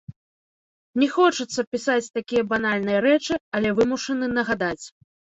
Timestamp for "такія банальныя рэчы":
2.17-3.33